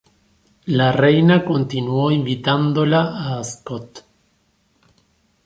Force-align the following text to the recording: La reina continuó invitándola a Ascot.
La 0.65 0.91
reina 0.91 1.45
continuó 1.45 2.09
invitándola 2.09 3.01
a 3.35 3.39
Ascot. 3.39 4.03